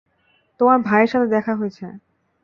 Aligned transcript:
তোমার 0.59 0.77
ভাইয়ের 0.79 1.09
সাথে 1.11 1.27
দেখা 1.27 1.53
হয়েছে। 1.55 1.85